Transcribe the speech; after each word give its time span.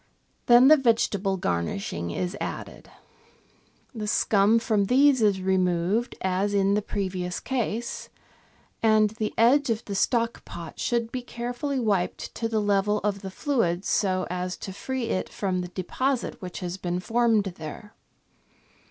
Then 0.47 0.67
the 0.67 0.77
vegetable 0.77 1.37
garnishing 1.37 2.09
is 2.09 2.35
added. 2.41 2.89
The 3.93 4.07
scum 4.07 4.57
from 4.57 4.85
these 4.85 5.21
is 5.21 5.41
removed 5.43 6.15
as 6.21 6.55
in 6.55 6.73
the 6.73 6.81
previous 6.81 7.39
case, 7.39 8.09
and 8.81 9.11
the 9.11 9.31
edge 9.37 9.69
of 9.69 9.85
the 9.85 9.93
stock 9.93 10.43
pot 10.43 10.79
should 10.79 11.11
be 11.11 11.21
carefully 11.21 11.79
wiped 11.79 12.33
to 12.33 12.49
the 12.49 12.59
level 12.61 12.97
of 13.03 13.21
the 13.21 13.29
fluid, 13.29 13.85
so 13.85 14.25
as 14.31 14.57
to 14.57 14.73
free 14.73 15.05
it 15.09 15.29
from 15.29 15.61
the 15.61 15.67
deposit 15.67 16.41
which 16.41 16.61
has 16.61 16.77
been 16.77 16.99
formed 16.99 17.43
there. 17.59 17.93